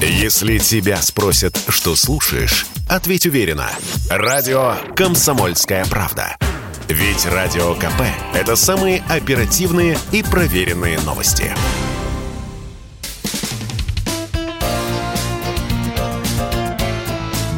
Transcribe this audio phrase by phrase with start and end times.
[0.00, 3.70] Если тебя спросят, что слушаешь, ответь уверенно.
[4.10, 6.36] Радио «Комсомольская правда».
[6.88, 8.02] Ведь Радио КП–
[8.34, 11.50] это самые оперативные и проверенные новости.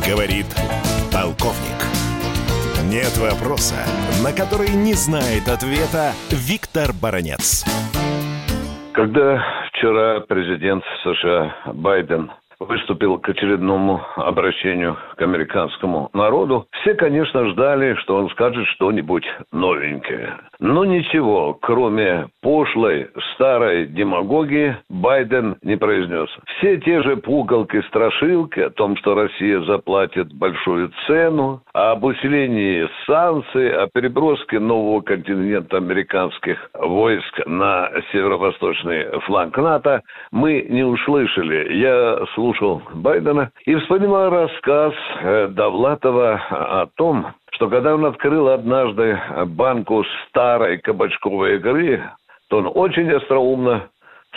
[0.07, 0.47] Говорит
[1.13, 1.77] полковник.
[2.85, 3.85] Нет вопроса,
[4.23, 7.65] на который не знает ответа Виктор Баранец.
[8.95, 9.43] Когда
[9.79, 12.31] вчера президент США Байден
[12.61, 20.39] выступил к очередному обращению к американскому народу, все, конечно, ждали, что он скажет что-нибудь новенькое.
[20.59, 26.29] Но ничего, кроме пошлой старой демагогии, Байден не произнес.
[26.47, 33.71] Все те же пугалки, страшилки о том, что Россия заплатит большую цену, об усилении санкций,
[33.71, 41.75] о переброске нового контингента американских войск на северо-восточный фланг НАТО мы не услышали.
[41.75, 48.49] Я слушал слушал Байдена и вспоминал рассказ э, Довлатова о том, что когда он открыл
[48.49, 52.03] однажды банку старой кабачковой игры,
[52.49, 53.89] то он очень остроумно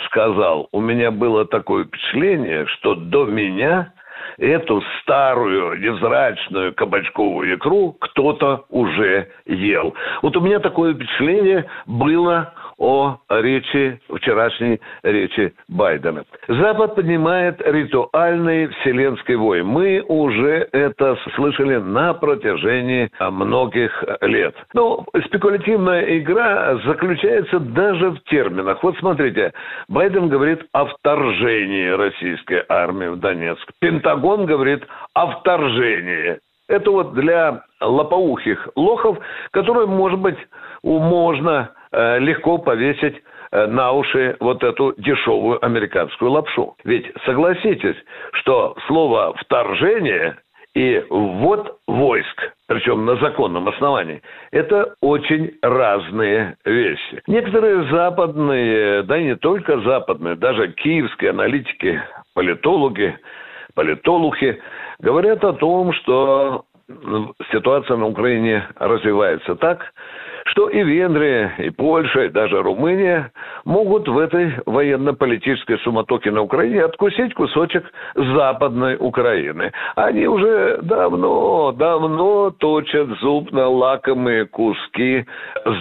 [0.06, 3.92] сказал, у меня было такое впечатление, что до меня
[4.38, 9.94] эту старую невзрачную кабачковую икру кто-то уже ел.
[10.22, 16.24] Вот у меня такое впечатление было о речи, вчерашней речи Байдена.
[16.48, 19.62] Запад поднимает ритуальный вселенский вой.
[19.62, 24.56] Мы уже это слышали на протяжении многих лет.
[24.74, 28.82] Ну, спекулятивная игра заключается даже в терминах.
[28.82, 29.52] Вот смотрите,
[29.88, 33.64] Байден говорит о вторжении российской армии в Донецк.
[33.78, 36.40] Пентагон говорит о вторжении.
[36.68, 39.18] Это вот для лопоухих лохов,
[39.52, 40.38] которые, может быть,
[40.82, 46.76] можно легко повесить э, на уши вот эту дешевую американскую лапшу.
[46.84, 47.96] Ведь согласитесь,
[48.32, 50.38] что слово «вторжение»
[50.74, 57.22] и «ввод войск», причем на законном основании, это очень разные вещи.
[57.26, 62.00] Некоторые западные, да и не только западные, даже киевские аналитики,
[62.34, 63.18] политологи,
[63.74, 64.62] политолухи
[64.98, 66.64] говорят о том, что
[67.50, 69.92] ситуация на Украине развивается так,
[70.52, 73.32] что и Венгрия, и Польша, и даже Румыния
[73.64, 79.72] могут в этой военно-политической суматоке на Украине откусить кусочек западной Украины.
[79.96, 85.24] Они уже давно, давно точат зуб на лакомые куски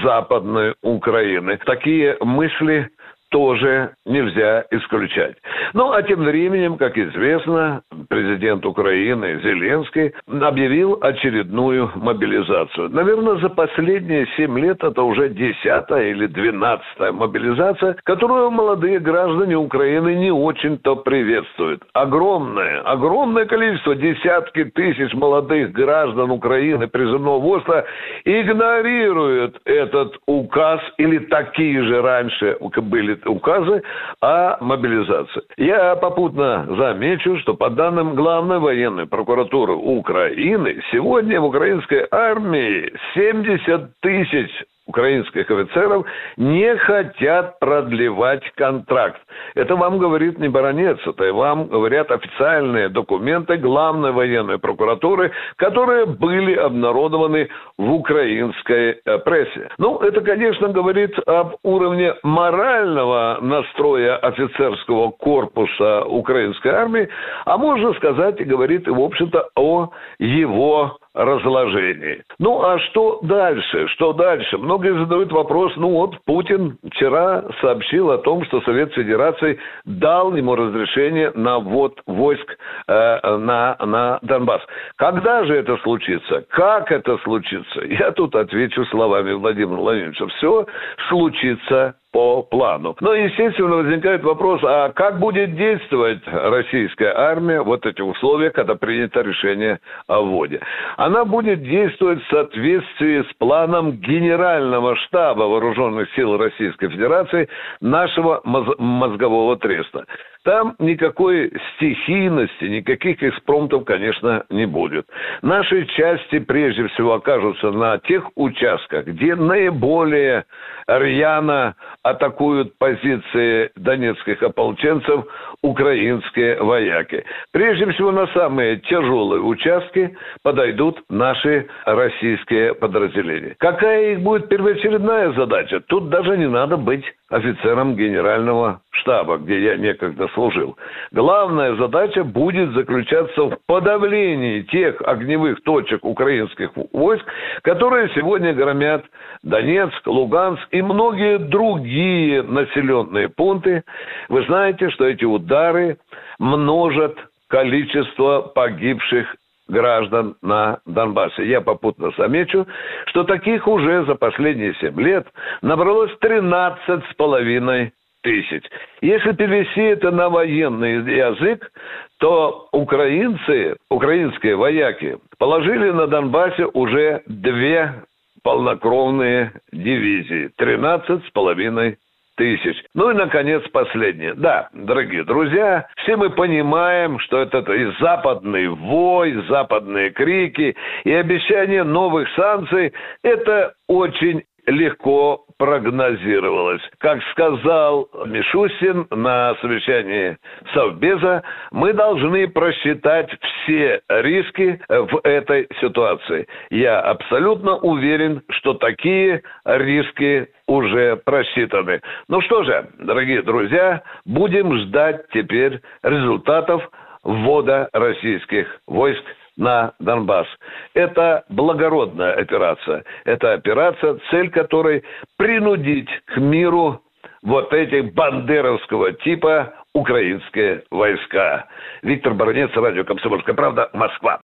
[0.03, 1.59] западной Украины.
[1.65, 2.89] Такие мысли
[3.31, 5.35] тоже нельзя исключать.
[5.73, 12.89] Ну, а тем временем, как известно, президент Украины Зеленский объявил очередную мобилизацию.
[12.89, 20.15] Наверное, за последние семь лет это уже десятая или двенадцатая мобилизация, которую молодые граждане Украины
[20.15, 21.83] не очень-то приветствуют.
[21.93, 27.85] Огромное, огромное количество, десятки тысяч молодых граждан Украины призывного возраста
[28.25, 33.83] игнорируют этот указ или такие же раньше были указы
[34.21, 35.43] о мобилизации.
[35.57, 43.99] Я попутно замечу, что по данным Главной военной прокуратуры Украины, сегодня в украинской армии 70
[44.01, 44.49] тысяч
[44.91, 49.21] украинских офицеров не хотят продлевать контракт.
[49.55, 56.55] Это вам говорит не баронец, это вам говорят официальные документы главной военной прокуратуры, которые были
[56.55, 57.47] обнародованы
[57.77, 59.69] в украинской э, прессе.
[59.77, 67.07] Ну, это, конечно, говорит об уровне морального настроя офицерского корпуса украинской армии,
[67.45, 72.23] а можно сказать, говорит, в общем-то, о его разложении.
[72.39, 73.87] Ну, а что дальше?
[73.89, 74.57] Что дальше?
[74.57, 80.55] Многие задают вопрос, ну вот, Путин вчера сообщил о том, что Совет Федерации дал ему
[80.55, 82.57] разрешение на ввод войск
[82.87, 84.61] э, на, на Донбасс.
[84.95, 86.45] Когда же это случится?
[86.49, 87.81] Как это случится?
[87.85, 90.27] Я тут отвечу словами Владимира Владимировича.
[90.27, 90.65] Все
[91.09, 92.95] случится по плану.
[92.99, 99.21] Но, естественно, возникает вопрос, а как будет действовать российская армия вот эти условия, когда принято
[99.21, 100.61] решение о вводе?
[100.97, 107.47] Она будет действовать в соответствии с планом Генерального штаба Вооруженных сил Российской Федерации
[107.79, 110.05] нашего мозгового треста.
[110.43, 115.05] Там никакой стихийности, никаких экспромтов, конечно, не будет.
[115.43, 120.45] Наши части прежде всего окажутся на тех участках, где наиболее
[120.87, 125.25] рьяно атакуют позиции донецких ополченцев
[125.61, 127.23] украинские вояки.
[127.51, 133.55] Прежде всего на самые тяжелые участки подойдут наши российские подразделения.
[133.59, 135.81] Какая их будет первоочередная задача?
[135.81, 140.77] Тут даже не надо быть офицером генерального штаба, где я некогда служил.
[141.11, 147.25] Главная задача будет заключаться в подавлении тех огневых точек украинских войск,
[147.63, 149.03] которые сегодня громят
[149.43, 153.83] Донецк, Луганск и многие другие населенные пункты.
[154.29, 155.97] Вы знаете, что эти удары
[156.39, 157.17] множат
[157.47, 159.35] количество погибших
[159.67, 161.47] граждан на Донбассе.
[161.47, 162.67] Я попутно замечу,
[163.07, 165.27] что таких уже за последние 7 лет
[165.61, 168.63] набралось 13 с половиной тысяч.
[169.01, 171.71] Если перевести это на военный язык,
[172.19, 178.03] то украинцы, украинские вояки положили на Донбассе уже две
[178.43, 180.49] полнокровные дивизии.
[180.57, 181.97] 13 с половиной
[182.37, 182.75] тысяч.
[182.95, 184.33] Ну и, наконец, последнее.
[184.33, 191.83] Да, дорогие друзья, все мы понимаем, что это и западный вой, западные крики, и обещание
[191.83, 192.93] новых санкций–
[193.23, 196.81] это очень легко прогнозировалось.
[196.97, 200.35] Как сказал Мишустин на совещании
[200.73, 206.47] Совбеза, мы должны просчитать все риски в этой ситуации.
[206.71, 212.01] Я абсолютно уверен, что такие риски уже просчитаны.
[212.27, 216.89] Ну что же, дорогие друзья, будем ждать теперь результатов
[217.23, 219.23] ввода российских войск
[219.57, 220.47] на Донбасс.
[220.93, 223.03] Это благородная операция.
[223.25, 225.03] Это операция, цель которой
[225.37, 227.01] принудить к миру
[227.43, 231.67] вот эти бандеровского типа украинские войска.
[232.01, 234.39] Виктор Баранец, радио «Комсомольская правда», Москва.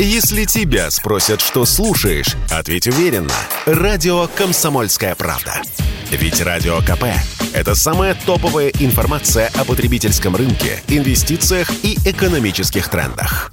[0.00, 3.34] Если тебя спросят, что слушаешь, ответь уверенно.
[3.66, 5.54] Радио «Комсомольская правда».
[6.10, 7.04] Ведь Радио КП–
[7.54, 13.52] это самая топовая информация о потребительском рынке, инвестициях и экономических трендах.